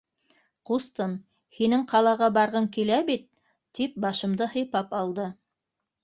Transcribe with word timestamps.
Ҡустым, 0.67 1.11
һинең 1.57 1.83
ҡалаға 1.91 2.29
барғың 2.37 2.67
килә 2.77 2.97
бит?— 3.09 3.27
тип 3.81 3.99
башымды 4.07 4.47
һыйпап 4.55 4.97
алды. 5.01 5.27